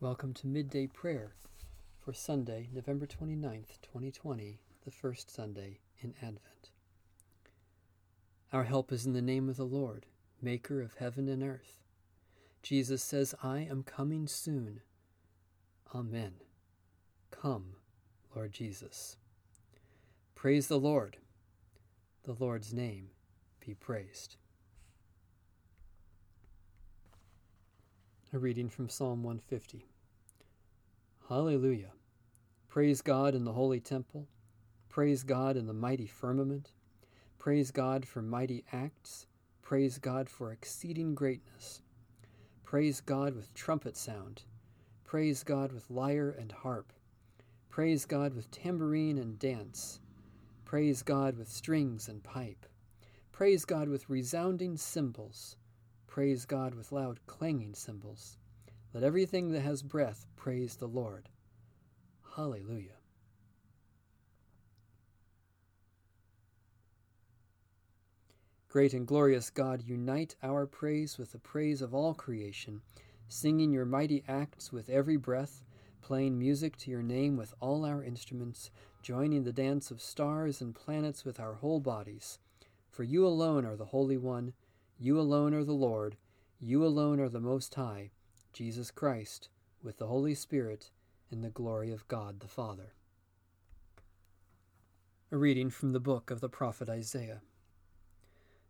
[0.00, 1.32] Welcome to Midday Prayer
[1.98, 6.70] for Sunday, November 29th, 2020, the first Sunday in Advent.
[8.52, 10.06] Our help is in the name of the Lord,
[10.40, 11.80] Maker of heaven and earth.
[12.62, 14.82] Jesus says, I am coming soon.
[15.92, 16.34] Amen.
[17.32, 17.74] Come,
[18.36, 19.16] Lord Jesus.
[20.36, 21.16] Praise the Lord.
[22.22, 23.08] The Lord's name
[23.66, 24.36] be praised.
[28.30, 29.86] A reading from Psalm 150.
[31.30, 31.92] Hallelujah.
[32.68, 34.28] Praise God in the holy temple.
[34.90, 36.72] Praise God in the mighty firmament.
[37.38, 39.26] Praise God for mighty acts.
[39.62, 41.80] Praise God for exceeding greatness.
[42.64, 44.42] Praise God with trumpet sound.
[45.04, 46.92] Praise God with lyre and harp.
[47.70, 50.00] Praise God with tambourine and dance.
[50.66, 52.66] Praise God with strings and pipe.
[53.32, 55.56] Praise God with resounding cymbals.
[56.18, 58.38] Praise God with loud clanging cymbals.
[58.92, 61.28] Let everything that has breath praise the Lord.
[62.34, 62.96] Hallelujah.
[68.68, 72.80] Great and glorious God, unite our praise with the praise of all creation,
[73.28, 75.62] singing your mighty acts with every breath,
[76.02, 80.74] playing music to your name with all our instruments, joining the dance of stars and
[80.74, 82.40] planets with our whole bodies.
[82.90, 84.52] For you alone are the Holy One,
[85.00, 86.16] you alone are the Lord,
[86.58, 88.10] you alone are the Most High,
[88.52, 89.48] Jesus Christ,
[89.80, 90.90] with the Holy Spirit,
[91.30, 92.94] in the glory of God the Father.
[95.30, 97.42] A reading from the book of the prophet Isaiah.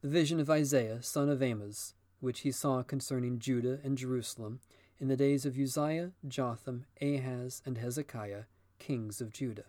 [0.00, 4.60] The vision of Isaiah, son of Amoz, which he saw concerning Judah and Jerusalem
[4.98, 8.44] in the days of Uzziah, Jotham, Ahaz, and Hezekiah,
[8.78, 9.64] kings of Judah.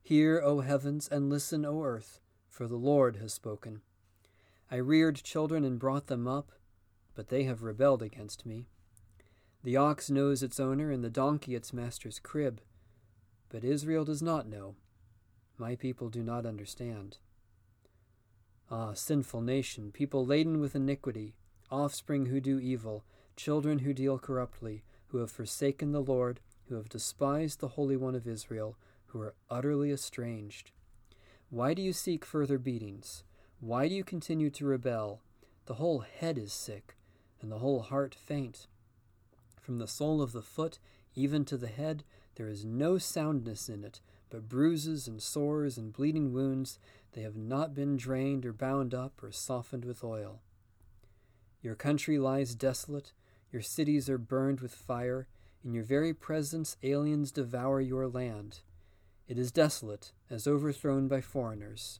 [0.00, 3.80] Hear, O heavens, and listen, O earth, for the Lord has spoken.
[4.70, 6.52] I reared children and brought them up,
[7.14, 8.66] but they have rebelled against me.
[9.64, 12.60] The ox knows its owner, and the donkey its master's crib,
[13.48, 14.76] but Israel does not know.
[15.56, 17.18] My people do not understand.
[18.70, 21.34] Ah, sinful nation, people laden with iniquity,
[21.70, 26.88] offspring who do evil, children who deal corruptly, who have forsaken the Lord, who have
[26.88, 28.76] despised the Holy One of Israel,
[29.06, 30.70] who are utterly estranged.
[31.48, 33.24] Why do you seek further beatings?
[33.60, 35.20] Why do you continue to rebel?
[35.66, 36.94] The whole head is sick,
[37.40, 38.68] and the whole heart faint.
[39.60, 40.78] From the sole of the foot
[41.16, 42.04] even to the head,
[42.36, 46.78] there is no soundness in it, but bruises and sores and bleeding wounds,
[47.12, 50.40] they have not been drained or bound up or softened with oil.
[51.60, 53.12] Your country lies desolate,
[53.50, 55.26] your cities are burned with fire,
[55.64, 58.60] in your very presence aliens devour your land.
[59.26, 61.98] It is desolate, as overthrown by foreigners.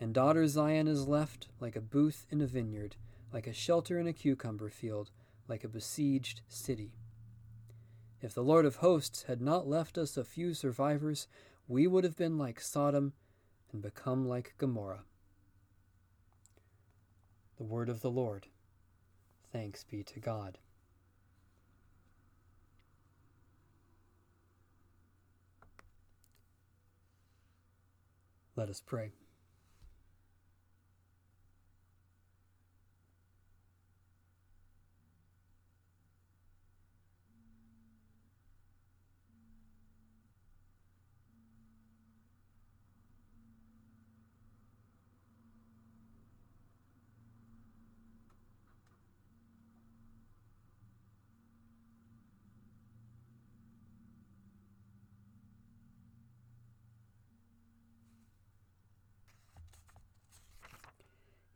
[0.00, 2.96] And daughter Zion is left like a booth in a vineyard,
[3.32, 5.10] like a shelter in a cucumber field,
[5.48, 6.92] like a besieged city.
[8.20, 11.26] If the Lord of hosts had not left us a few survivors,
[11.66, 13.12] we would have been like Sodom
[13.72, 15.04] and become like Gomorrah.
[17.58, 18.46] The word of the Lord.
[19.52, 20.58] Thanks be to God.
[28.56, 29.12] Let us pray.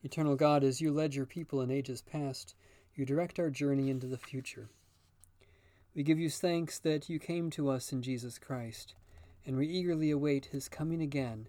[0.04, 2.56] Eternal God, as you led your people in ages past,
[2.92, 4.68] you direct our journey into the future.
[5.94, 8.94] We give you thanks that you came to us in Jesus Christ,
[9.46, 11.46] and we eagerly await his coming again,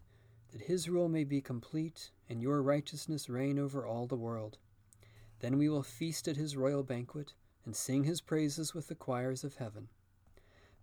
[0.52, 4.60] that his rule may be complete and your righteousness reign over all the world.
[5.40, 7.34] Then we will feast at his royal banquet
[7.66, 9.88] and sing his praises with the choirs of heaven.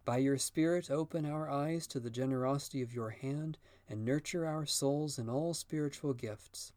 [0.05, 3.59] By your Spirit, open our eyes to the generosity of your hand
[3.89, 6.73] and nurture our souls in all spiritual gifts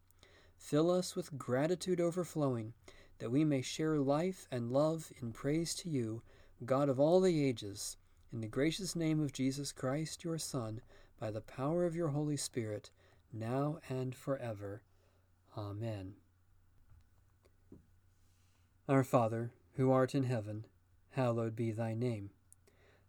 [0.56, 2.72] Fill us with gratitude overflowing,
[3.18, 6.22] that we may share life and love in praise to you,
[6.64, 7.96] God of all the ages,
[8.32, 10.80] in the gracious name of Jesus Christ, your Son,
[11.20, 12.90] by the power of your Holy Spirit,
[13.32, 14.82] now and forever.
[15.56, 16.14] Amen.
[18.88, 20.66] Our Father, who art in heaven,
[21.10, 22.30] hallowed be thy name.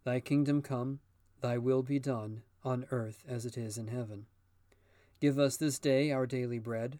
[0.04, 1.00] Thy kingdom come,
[1.42, 4.26] thy will be done, on earth as it is in heaven.
[5.20, 7.00] Give us this day our daily bread